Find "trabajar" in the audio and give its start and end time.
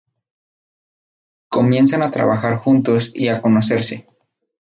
2.09-2.57